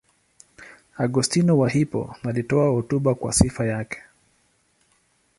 [0.97, 4.01] Augustino wa Hippo alitoa hotuba kwa sifa yake.